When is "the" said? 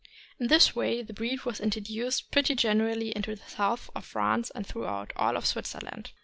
1.03-1.13, 3.35-3.47